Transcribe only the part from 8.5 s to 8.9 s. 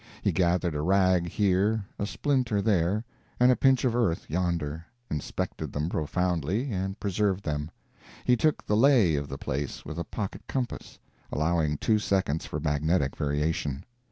the